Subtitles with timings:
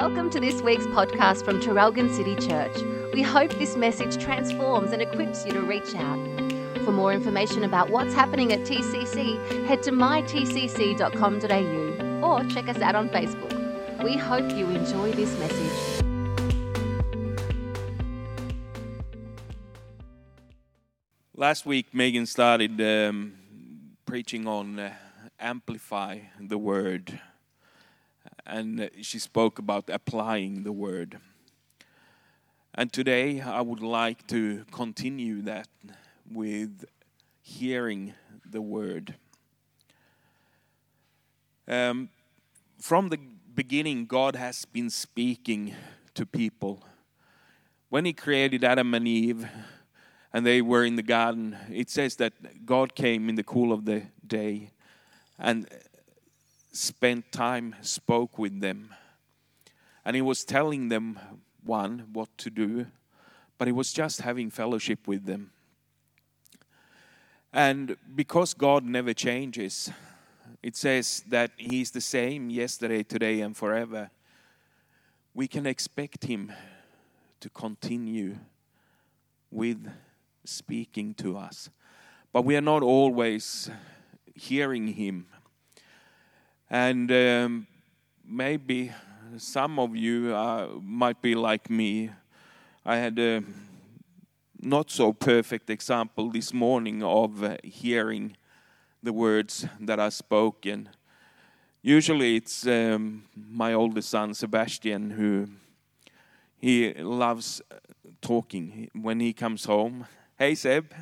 [0.00, 2.74] Welcome to this week's podcast from Traralgon City Church.
[3.12, 6.16] We hope this message transforms and equips you to reach out.
[6.86, 12.94] For more information about what's happening at TCC, head to mytcc.com.au or check us out
[12.94, 14.02] on Facebook.
[14.02, 16.02] We hope you enjoy this message.
[21.36, 23.34] Last week, Megan started um,
[24.06, 24.94] preaching on uh,
[25.38, 27.20] amplify the word
[28.46, 31.18] and she spoke about applying the word.
[32.74, 35.68] And today I would like to continue that
[36.30, 36.84] with
[37.42, 38.14] hearing
[38.48, 39.14] the word.
[41.66, 42.08] Um,
[42.78, 43.18] from the
[43.54, 45.74] beginning, God has been speaking
[46.14, 46.82] to people.
[47.88, 49.48] When He created Adam and Eve,
[50.32, 53.84] and they were in the garden, it says that God came in the cool of
[53.84, 54.70] the day
[55.40, 55.66] and
[56.72, 58.94] spent time, spoke with them.
[60.04, 61.18] And he was telling them,
[61.64, 62.86] one, what to do,
[63.58, 65.50] but he was just having fellowship with them.
[67.52, 69.90] And because God never changes,
[70.62, 74.10] it says that He's the same yesterday, today, and forever.
[75.34, 76.52] We can expect Him
[77.40, 78.36] to continue
[79.50, 79.90] with
[80.44, 81.70] speaking to us.
[82.32, 83.70] But we are not always
[84.34, 85.26] hearing Him
[86.70, 87.66] and um,
[88.24, 88.92] maybe
[89.36, 92.10] some of you uh, might be like me.
[92.86, 93.42] I had a
[94.62, 98.36] not so perfect example this morning of uh, hearing
[99.02, 100.88] the words that are spoken.
[101.82, 105.48] Usually it's um, my oldest son Sebastian who
[106.58, 107.62] he loves
[108.20, 110.06] talking when he comes home.
[110.38, 110.92] Hey Seb,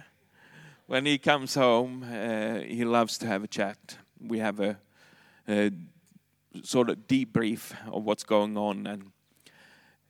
[0.86, 3.98] when he comes home, uh, he loves to have a chat.
[4.20, 4.78] We have a
[5.48, 5.70] uh,
[6.62, 8.86] sort of debrief of what's going on.
[8.86, 9.12] And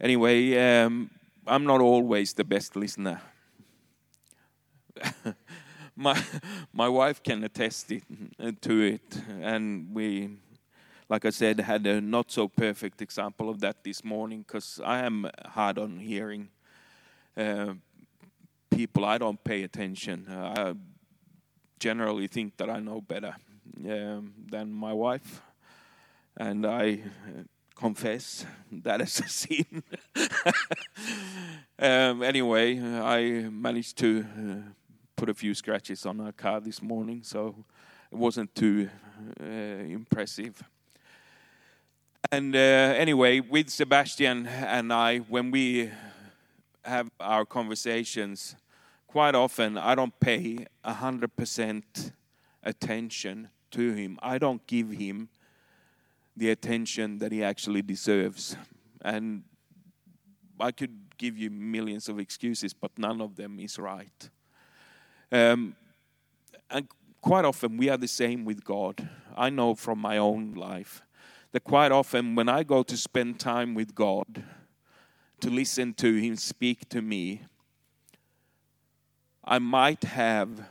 [0.01, 1.11] anyway, um,
[1.47, 3.21] I'm not always the best listener.
[5.97, 6.21] my
[6.73, 8.03] my wife can attest it,
[8.63, 10.29] to it, and we,
[11.09, 15.01] like I said, had a not so perfect example of that this morning because I
[15.01, 16.49] am hard on hearing.
[17.37, 17.75] Uh,
[18.71, 20.27] people, I don't pay attention.
[20.29, 20.75] I
[21.79, 23.37] generally think that I know better
[23.87, 25.43] um, than my wife,
[26.37, 27.43] and I uh,
[27.75, 29.83] confess that is a sin.
[31.79, 34.73] um, anyway, I managed to uh,
[35.17, 37.55] put a few scratches on her car this morning, so
[38.11, 38.89] it wasn't too
[39.41, 40.63] uh, impressive.
[42.31, 45.91] And uh, anyway, with Sebastian and I, when we
[46.85, 48.57] have our conversations,
[49.07, 52.13] quite often I don't pay 100%
[52.63, 54.19] attention to him.
[54.23, 55.29] I don't give him
[56.37, 58.57] the attention that he actually deserves.
[59.03, 59.43] And
[60.61, 64.31] I could give you millions of excuses, but none of them is right.
[65.31, 65.75] Um,
[66.71, 66.89] and
[67.21, 69.09] quite often we are the same with God.
[69.37, 71.03] I know from my own life
[71.53, 74.45] that quite often when I go to spend time with God,
[75.41, 77.43] to listen to Him speak to me,
[79.45, 80.69] I might have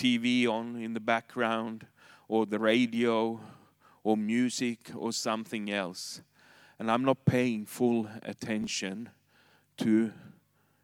[0.00, 1.86] TV on in the background,
[2.26, 3.38] or the radio,
[4.02, 6.22] or music, or something else.
[6.78, 9.10] And I'm not paying full attention
[9.76, 10.12] to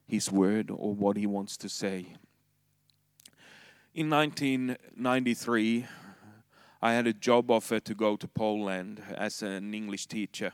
[0.07, 2.17] His word or what He wants to say.
[3.95, 5.87] In 1993,
[6.83, 10.53] I had a job offer to go to Poland as an English teacher.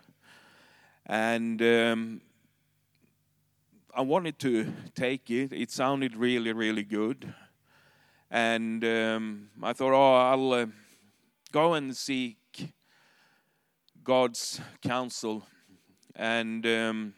[1.05, 2.21] And um,
[3.93, 5.53] I wanted to take it.
[5.53, 7.35] It sounded really, really good
[8.33, 10.67] and um, I thought, oh, I'll uh,
[11.53, 12.39] go and seek
[14.03, 15.47] God's counsel.
[16.17, 17.13] And um,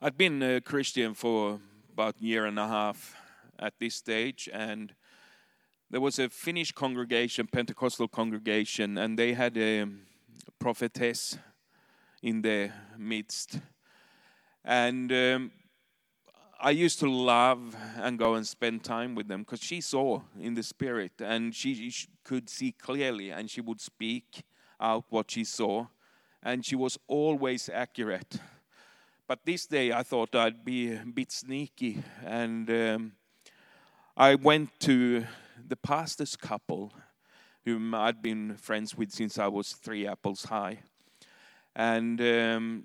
[0.00, 1.58] I'd been a Christian for
[1.92, 3.16] about a year and a half
[3.58, 4.94] at this stage, and
[5.90, 9.86] there was a Finnish congregation, Pentecostal congregation, and they had a
[10.60, 11.38] prophetess
[12.22, 13.58] in their midst.
[14.64, 15.52] And um,
[16.66, 20.54] I used to love and go and spend time with them because she saw in
[20.54, 24.44] the spirit and she, she, could see clearly and she would speak
[24.80, 25.88] out what she saw
[26.42, 28.38] and she was always accurate.
[29.28, 33.12] But this day I thought I'd be a bit sneaky and um,
[34.16, 35.26] I went to
[35.68, 36.94] the pastor's couple
[37.66, 40.78] whom I'd been friends with since I was three apples high.
[41.76, 42.84] And um,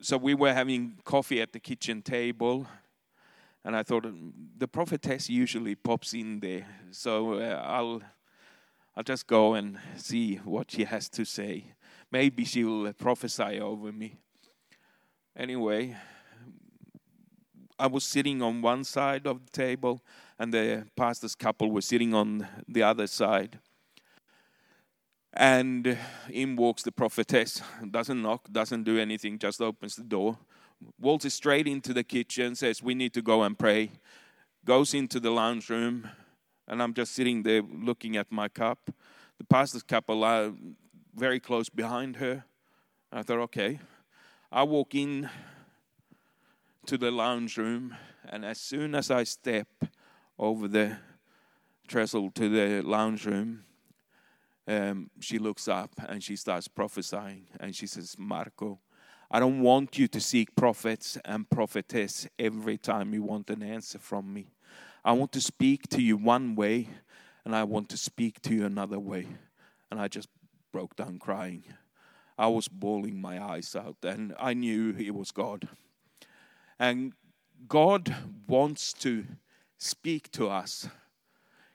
[0.00, 2.66] so we were having coffee at the kitchen table,
[3.64, 4.06] and I thought
[4.56, 8.02] the prophetess usually pops in there, so uh, I'll
[8.96, 11.66] I'll just go and see what she has to say.
[12.10, 14.16] Maybe she will prophesy over me.
[15.36, 15.96] Anyway,
[17.78, 20.02] I was sitting on one side of the table,
[20.38, 23.60] and the pastor's couple were sitting on the other side.
[25.38, 25.96] And
[26.28, 30.36] in walks the prophetess, doesn't knock, doesn't do anything, just opens the door,
[31.00, 33.92] waltzes straight into the kitchen, says, We need to go and pray.
[34.64, 36.08] Goes into the lounge room,
[36.66, 38.90] and I'm just sitting there looking at my cup.
[39.38, 40.52] The pastor's couple are
[41.14, 42.44] very close behind her.
[43.12, 43.78] I thought, okay.
[44.50, 45.30] I walk in
[46.86, 47.94] to the lounge room,
[48.28, 49.68] and as soon as I step
[50.36, 50.96] over the
[51.86, 53.62] trestle to the lounge room,
[54.68, 58.78] um, she looks up and she starts prophesying, and she says, Marco,
[59.30, 63.98] I don't want you to seek prophets and prophetess every time you want an answer
[63.98, 64.52] from me.
[65.04, 66.88] I want to speak to you one way,
[67.44, 69.26] and I want to speak to you another way.
[69.90, 70.28] And I just
[70.70, 71.64] broke down crying.
[72.36, 75.68] I was bawling my eyes out, and I knew it was God.
[76.78, 77.14] And
[77.66, 78.14] God
[78.46, 79.24] wants to
[79.78, 80.88] speak to us.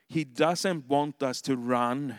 [0.08, 2.18] He doesn't want us to run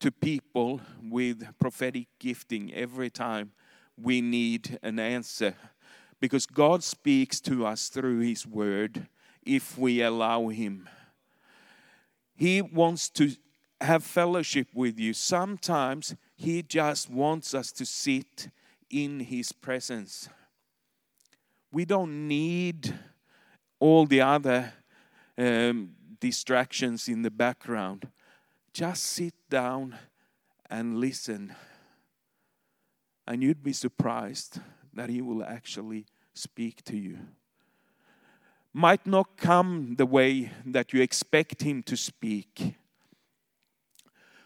[0.00, 3.52] to people with prophetic gifting every time
[4.00, 5.54] we need an answer.
[6.20, 9.08] Because God speaks to us through His Word
[9.44, 10.88] if we allow Him.
[12.34, 13.32] He wants to
[13.80, 15.12] have fellowship with you.
[15.12, 18.48] Sometimes He just wants us to sit
[18.90, 20.28] in His presence.
[21.72, 22.94] We don't need
[23.78, 24.72] all the other
[25.36, 25.90] um,
[26.20, 28.08] distractions in the background.
[28.76, 29.96] Just sit down
[30.68, 31.54] and listen.
[33.26, 34.60] And you'd be surprised
[34.92, 37.16] that He will actually speak to you.
[38.74, 42.74] Might not come the way that you expect Him to speak.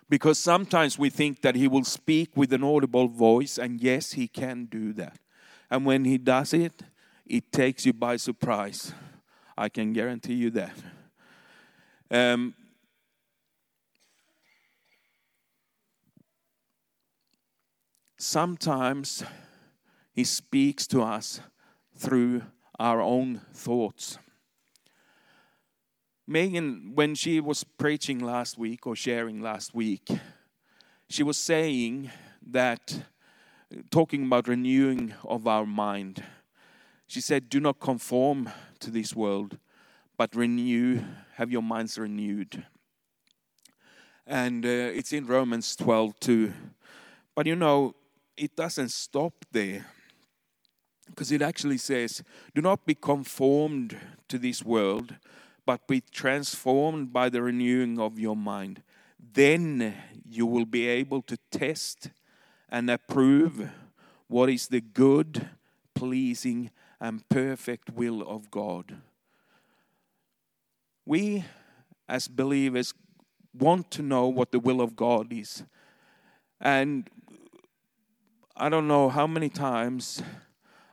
[0.08, 4.28] Because sometimes we think that He will speak with an audible voice, and yes, He
[4.28, 5.18] can do that.
[5.72, 6.84] And when He does it,
[7.26, 8.94] it takes you by surprise.
[9.58, 10.76] I can guarantee you that.
[12.12, 12.54] Um,
[18.20, 19.24] sometimes
[20.12, 21.40] He speaks to us
[21.96, 22.42] through
[22.78, 24.18] our own thoughts.
[26.26, 30.08] Megan, when she was preaching last week or sharing last week,
[31.08, 32.10] she was saying
[32.46, 33.02] that,
[33.90, 36.22] talking about renewing of our mind
[37.10, 39.58] she said, Do not conform to this world,
[40.16, 41.02] but renew,
[41.34, 42.64] have your minds renewed.
[44.28, 46.52] And uh, it's in Romans 12 too.
[47.34, 47.96] But you know,
[48.40, 49.84] it doesn't stop there.
[51.06, 52.22] Because it actually says,
[52.54, 53.98] Do not be conformed
[54.28, 55.14] to this world,
[55.66, 58.82] but be transformed by the renewing of your mind.
[59.34, 59.94] Then
[60.26, 62.10] you will be able to test
[62.70, 63.68] and approve
[64.26, 65.50] what is the good,
[65.94, 68.96] pleasing, and perfect will of God.
[71.04, 71.44] We,
[72.08, 72.94] as believers,
[73.52, 75.62] want to know what the will of God is.
[76.60, 77.10] And
[78.60, 80.22] I don't know how many times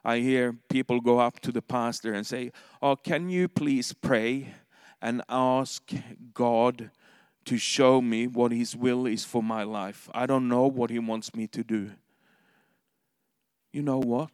[0.04, 4.54] I hear people go up to the pastor and say, Oh, can you please pray
[5.02, 5.92] and ask
[6.34, 6.90] God
[7.46, 10.10] to show me what His will is for my life?
[10.14, 11.92] I don't know what He wants me to do.
[13.72, 14.32] You know what?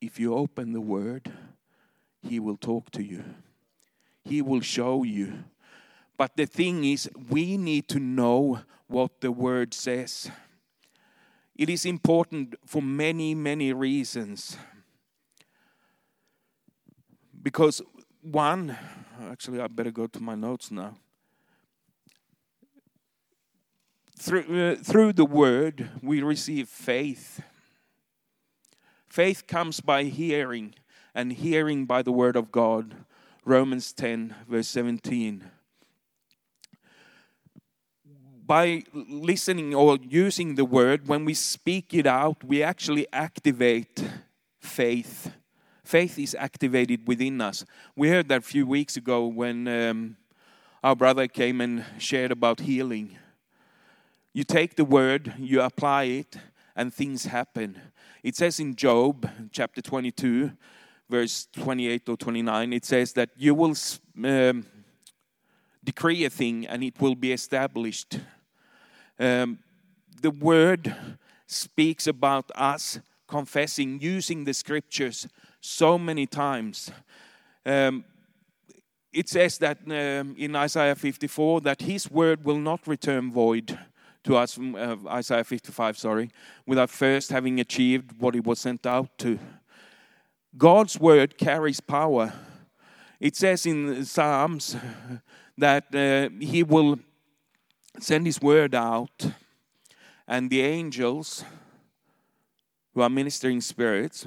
[0.00, 1.32] if you open the Word,
[2.22, 3.24] He will talk to you,
[4.24, 5.44] He will show you.
[6.16, 10.30] But the thing is, we need to know what the Word says.
[11.56, 14.58] It is important for many, many reasons.
[17.42, 17.80] Because,
[18.20, 18.76] one,
[19.30, 20.96] actually, I better go to my notes now.
[24.18, 27.40] Through, uh, through the Word, we receive faith.
[29.08, 30.74] Faith comes by hearing,
[31.14, 32.94] and hearing by the word of God.
[33.46, 35.50] Romans 10, verse 17.
[38.46, 44.04] By listening or using the word, when we speak it out, we actually activate
[44.60, 45.32] faith.
[45.82, 47.64] Faith is activated within us.
[47.96, 50.16] We heard that a few weeks ago when um,
[50.84, 53.18] our brother came and shared about healing.
[54.32, 56.36] You take the word, you apply it,
[56.76, 57.80] and things happen.
[58.22, 60.52] It says in Job chapter 22,
[61.10, 63.74] verse 28 or 29, it says that you will
[64.24, 64.66] um,
[65.82, 68.20] decree a thing and it will be established.
[69.18, 69.58] Um,
[70.20, 70.94] the word
[71.46, 75.26] speaks about us confessing, using the scriptures
[75.60, 76.90] so many times.
[77.64, 78.04] Um,
[79.12, 83.78] it says that um, in Isaiah 54 that his word will not return void
[84.24, 86.30] to us from uh, Isaiah 55, sorry,
[86.66, 89.38] without first having achieved what he was sent out to.
[90.56, 92.32] God's word carries power.
[93.20, 94.76] It says in Psalms
[95.56, 96.98] that uh, he will
[97.98, 99.32] send his word out,
[100.26, 101.44] and the angels
[102.94, 104.26] who are ministering spirits,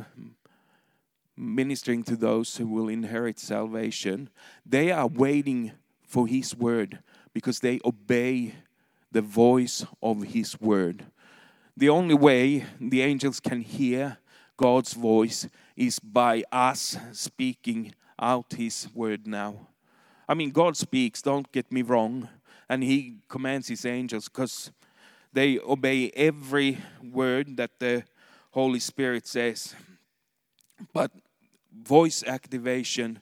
[1.36, 4.30] ministering to those who will inherit salvation,
[4.66, 5.72] they are waiting
[6.02, 7.00] for his word
[7.34, 8.56] because they obey
[9.12, 11.06] the voice of his word.
[11.76, 14.18] The only way the angels can hear
[14.58, 19.68] God's voice is by us speaking out his word now.
[20.28, 22.28] I mean, God speaks, don't get me wrong,
[22.70, 24.72] and he commands his angels because
[25.34, 28.04] they obey every word that the
[28.52, 29.76] Holy Spirit says.
[30.94, 31.12] But
[31.76, 33.20] voice activation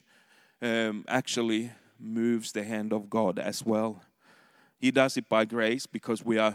[0.60, 4.02] um, actually moves the hand of God as well.
[4.78, 6.54] He does it by grace because we are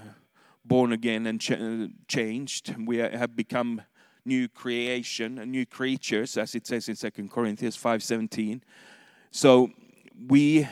[0.64, 2.76] born again and ch- changed.
[2.86, 3.82] We have become
[4.26, 8.62] new creation, and new creatures, as it says in Second Corinthians 5:17.
[9.32, 9.72] So
[10.28, 10.68] we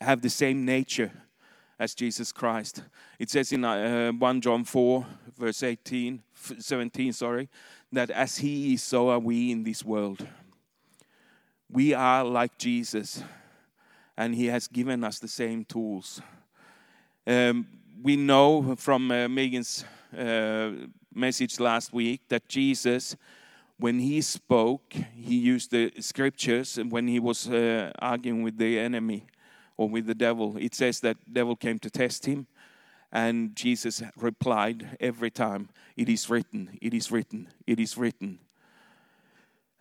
[0.00, 1.12] have the same nature
[1.80, 2.82] as Jesus Christ.
[3.18, 5.06] It says in uh, 1 John 4,
[5.38, 6.22] verse 18,
[6.58, 7.48] 17, sorry,
[7.90, 10.28] that as He is, so are we in this world.
[11.70, 13.24] We are like Jesus,
[14.14, 16.20] and He has given us the same tools.
[17.26, 17.66] Um,
[18.02, 19.82] we know from uh, Megan's
[20.16, 20.72] uh,
[21.14, 23.16] message last week that Jesus,
[23.78, 28.78] when he spoke, he used the scriptures, and when he was uh, arguing with the
[28.78, 29.24] enemy
[29.80, 32.46] or with the devil, it says that devil came to test him,
[33.12, 38.38] and Jesus replied every time, "It is written, it is written, it is written."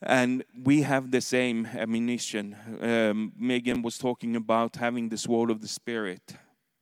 [0.02, 2.56] And we have the same ammunition.
[2.82, 6.38] Um, Megan was talking about having the sword of the Spirit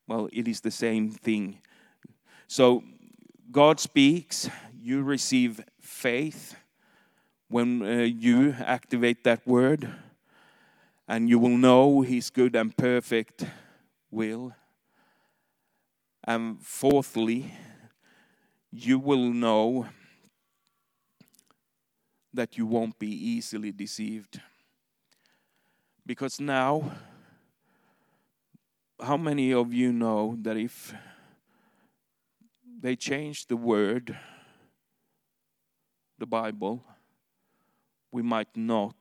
[0.08, 1.60] well, it is the same thing.
[2.48, 2.84] So
[3.52, 4.50] God speaks,
[4.82, 6.56] you receive faith
[7.50, 9.90] when uh, you activate that word,
[11.08, 13.46] and you will know His good and perfect
[14.12, 14.54] will.
[16.24, 17.54] And fourthly,
[18.72, 19.88] you will know
[22.34, 24.42] that you won't be easily deceived.
[26.06, 26.92] Because now,
[29.02, 30.94] how many of you know that if
[32.80, 34.18] they change the word,
[36.20, 36.84] the Bible,
[38.12, 38.96] we might not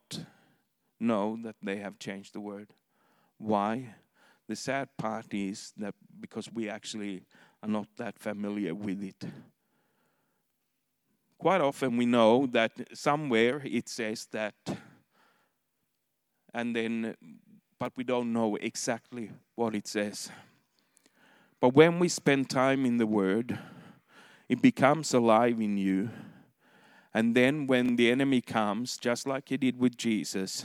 [1.00, 2.68] know that they have changed the word?
[3.38, 3.94] Why?
[4.48, 7.22] The sad part is that because we actually
[7.62, 9.24] are not that familiar with it.
[11.38, 14.54] Quite often we know that somewhere it says that,
[16.54, 17.14] and then
[17.78, 20.30] but we don't know exactly what it says.
[21.60, 23.58] But when we spend time in the Word,
[24.48, 26.10] it becomes alive in you.
[27.12, 30.64] And then when the enemy comes, just like he did with Jesus,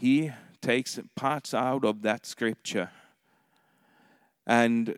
[0.00, 2.90] he takes parts out of that scripture
[4.46, 4.96] and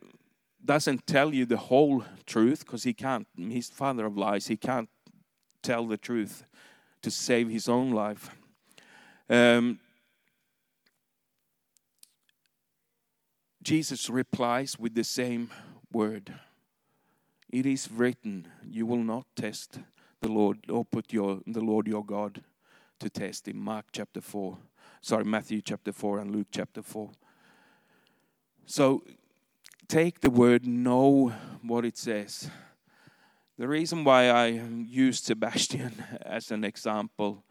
[0.64, 3.26] doesn't tell you the whole truth because he can't.
[3.36, 4.46] He's father of lies.
[4.46, 4.88] He can't
[5.60, 6.44] tell the truth
[7.02, 8.30] to save his own life.
[9.28, 9.80] Um,
[13.62, 15.50] Jesus replies with the same
[15.92, 16.32] word.
[17.50, 19.80] It is written, you will not test
[20.20, 22.42] the Lord or put your the Lord your God
[23.00, 24.58] to test in Mark chapter 4.
[25.04, 27.10] Sorry, Matthew chapter 4 and Luke chapter 4.
[28.66, 29.02] So
[29.88, 32.48] take the word, know what it says.
[33.58, 37.42] The reason why I use Sebastian as an example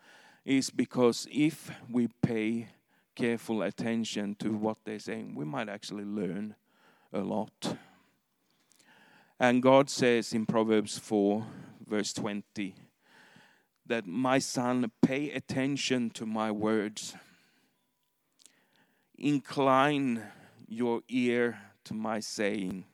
[0.46, 2.70] is because if we pay
[3.15, 6.55] careful attention to what they're saying, we might actually learn
[7.12, 7.75] a lot.
[9.38, 11.46] And God says in Proverbs 4,
[11.86, 12.75] verse 20,
[13.88, 17.13] that my son, pay attention to my words.
[19.22, 20.24] Incline
[20.68, 22.86] your ear to my saying.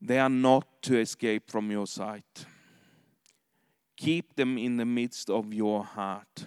[0.00, 2.44] They are not to escape from your sight.
[3.96, 6.46] Keep them in the midst of your heart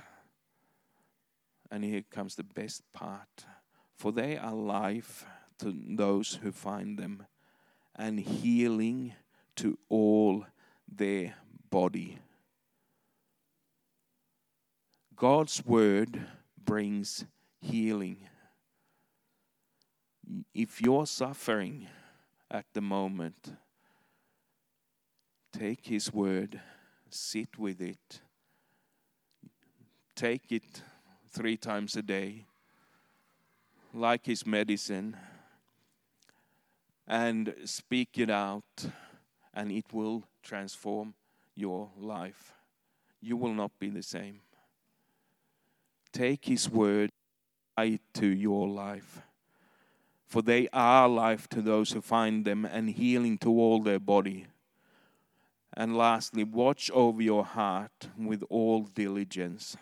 [1.74, 3.46] and here comes the best part.
[3.96, 5.26] For they are life
[5.58, 7.26] to those who find them,
[7.96, 9.14] and healing
[9.56, 10.46] to all
[10.88, 11.34] their
[11.72, 12.20] body.
[15.16, 16.22] God's word
[16.66, 17.26] brings
[17.60, 18.18] healing.
[20.54, 21.88] If you're suffering
[22.50, 23.56] at the moment,
[25.52, 26.60] take His word,
[27.10, 28.22] sit with it,
[30.16, 30.82] take it
[31.30, 32.46] three times a day,
[33.94, 35.18] like his medicine,
[37.08, 38.88] and speak it out,
[39.54, 41.14] and it will transform
[41.56, 42.54] your life.
[43.22, 44.42] You will not be the same.
[46.14, 47.10] Take His word
[48.14, 49.22] to your life.
[50.28, 54.48] For they are life to those who find them and healing to all their body.
[55.76, 59.76] And lastly, watch over your heart with all diligence,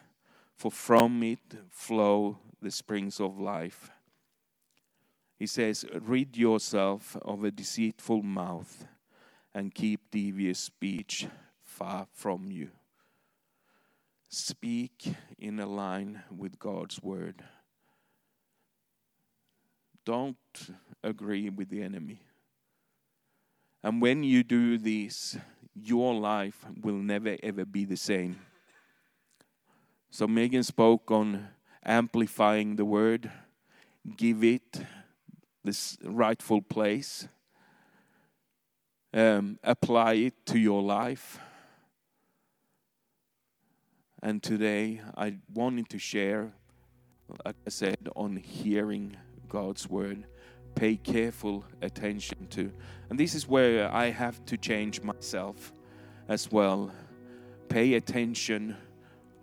[0.55, 3.91] for from it flow the springs of life.
[5.37, 8.85] He says, Rid yourself of a deceitful mouth
[9.53, 11.27] and keep devious speech
[11.63, 12.69] far from you.
[14.33, 17.43] Speak in a line with God's word.
[20.05, 20.37] Don't
[21.03, 22.21] agree with the enemy.
[23.83, 25.37] And when you do this,
[25.75, 28.39] your life will never ever be the same.
[30.11, 31.49] So Megan spoke on
[31.83, 33.29] amplifying the word,
[34.15, 34.81] give it
[35.61, 37.27] this rightful place,
[39.13, 41.37] um, apply it to your life.
[44.23, 46.53] And today I wanted to share,
[47.43, 49.17] like I said, on hearing
[49.49, 50.25] God's word.
[50.75, 52.71] Pay careful attention to.
[53.09, 55.73] And this is where I have to change myself
[56.29, 56.91] as well.
[57.67, 58.77] Pay attention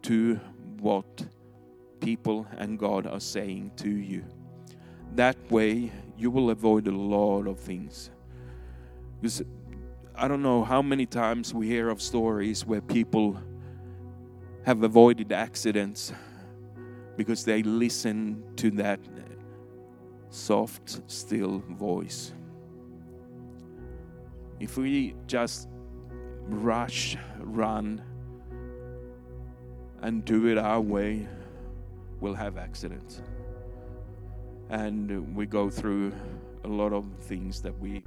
[0.02, 0.38] to
[0.78, 1.26] what
[2.00, 4.24] people and God are saying to you.
[5.16, 8.10] That way, you will avoid a lot of things.
[9.20, 9.42] Because
[10.14, 13.42] I don't know how many times we hear of stories where people
[14.68, 16.12] have avoided accidents
[17.16, 19.00] because they listen to that
[20.28, 22.34] soft, still voice.
[24.60, 25.70] If we just
[26.48, 28.02] rush, run,
[30.02, 31.26] and do it our way,
[32.20, 33.22] we'll have accidents.
[34.68, 36.12] And we go through
[36.64, 38.04] a lot of things that we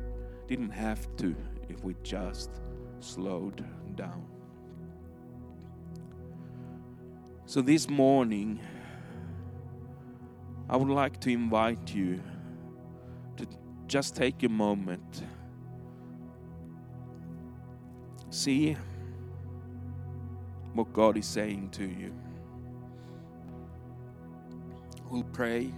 [0.48, 1.36] didn't have to
[1.70, 2.52] if we just
[3.00, 4.24] slowed down.
[7.52, 8.62] So this morning,
[10.70, 12.22] I would like to invite you
[13.36, 13.46] to
[13.88, 15.24] just take a moment.
[18.30, 18.78] See
[20.76, 22.16] what God is saying to you.
[25.10, 25.74] We'll pray,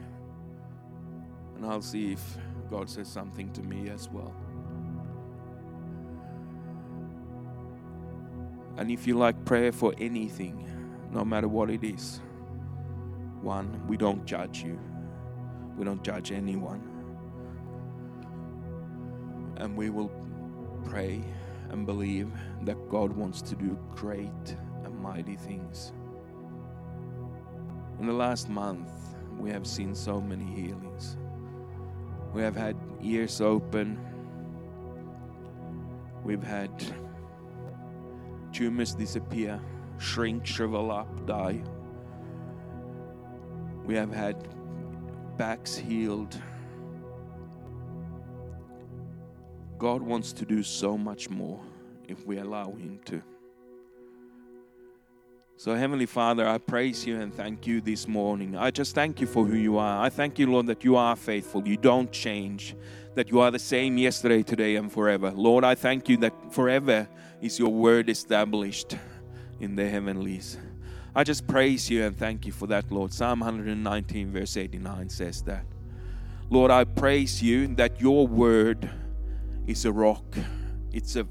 [1.55, 2.37] and I'll see if
[2.69, 4.35] God says something to me as well.
[8.77, 10.69] And if you like prayer for anything,
[11.13, 12.19] no matter what it is,
[13.41, 14.79] one, we don't judge you,
[15.77, 16.81] we don't judge anyone.
[19.57, 20.11] And we will
[20.85, 21.23] pray
[21.69, 22.31] and believe
[22.63, 25.93] that God wants to do great and mighty things.
[27.99, 28.89] In the last month,
[29.37, 31.17] we have seen so many healings.
[32.33, 33.99] We have had ears open.
[36.23, 36.71] We've had
[38.51, 39.61] tumors disappear,
[39.97, 41.61] shrink, shrivel up, die.
[43.85, 44.47] We have had
[45.37, 46.39] backs healed.
[49.77, 51.59] God wants to do so much more
[52.07, 53.21] if we allow Him to.
[55.55, 58.55] So, Heavenly Father, I praise you and thank you this morning.
[58.57, 60.03] I just thank you for who you are.
[60.03, 61.67] I thank you, Lord, that you are faithful.
[61.67, 62.75] You don't change,
[63.15, 65.31] that you are the same yesterday, today, and forever.
[65.31, 67.07] Lord, I thank you that forever
[67.41, 68.97] is your word established
[69.59, 70.57] in the heavenlies.
[71.15, 73.13] I just praise you and thank you for that, Lord.
[73.13, 75.65] Psalm 119, verse 89 says that.
[76.49, 78.89] Lord, I praise you that your word
[79.67, 80.37] is a rock,
[80.91, 81.27] it's a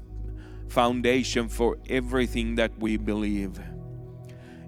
[0.67, 3.59] foundation for everything that we believe.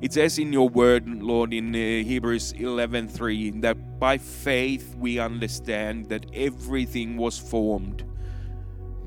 [0.01, 6.09] It says in your word, Lord, in uh, Hebrews 11:3, that by faith we understand
[6.09, 8.03] that everything was formed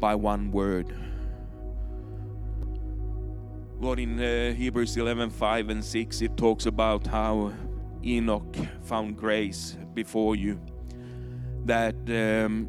[0.00, 0.94] by one word.
[3.80, 7.52] Lord, in uh, Hebrews 11 5 and 6, it talks about how
[8.04, 10.60] Enoch found grace before you.
[11.64, 12.68] That um,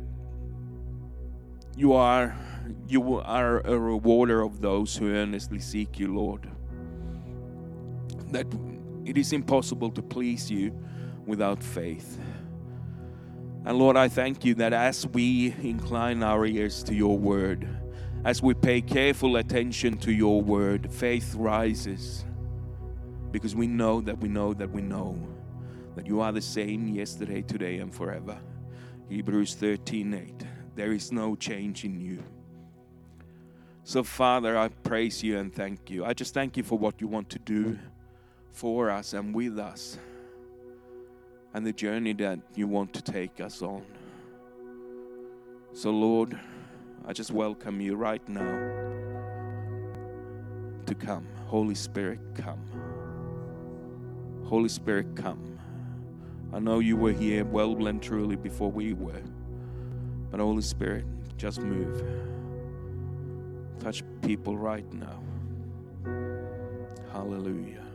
[1.75, 2.37] you are
[2.87, 6.47] you are a rewarder of those who earnestly seek you, Lord.
[8.31, 8.45] That
[9.03, 10.71] it is impossible to please you
[11.25, 12.19] without faith.
[13.65, 17.67] And Lord, I thank you that as we incline our ears to your word,
[18.25, 22.25] as we pay careful attention to your word, faith rises
[23.31, 25.17] because we know that we know that we know
[25.95, 28.37] that you are the same yesterday, today, and forever.
[29.09, 30.43] Hebrews 13 8.
[30.75, 32.23] There is no change in you.
[33.83, 36.05] So, Father, I praise you and thank you.
[36.05, 37.79] I just thank you for what you want to do
[38.51, 39.97] for us and with us
[41.53, 43.83] and the journey that you want to take us on.
[45.73, 46.39] So, Lord,
[47.05, 48.79] I just welcome you right now
[50.85, 51.25] to come.
[51.47, 52.63] Holy Spirit, come.
[54.45, 55.57] Holy Spirit, come.
[56.51, 59.21] I know you were here well and truly before we were.
[60.31, 61.05] But Holy Spirit,
[61.37, 62.03] just move.
[63.79, 65.21] Touch people right now.
[67.11, 67.88] Hallelujah.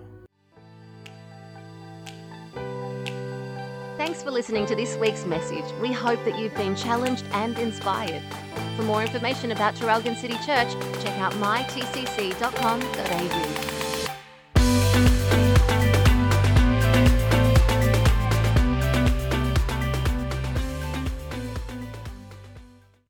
[4.14, 5.64] Thanks for listening to this week's message.
[5.82, 8.22] We hope that you've been challenged and inspired.
[8.76, 10.72] For more information about Traralgon City Church,
[11.02, 11.64] check out mytcc.com.au.